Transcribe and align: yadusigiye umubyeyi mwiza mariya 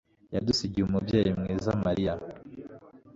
yadusigiye 0.33 0.83
umubyeyi 0.85 1.31
mwiza 1.39 1.69
mariya 1.85 2.13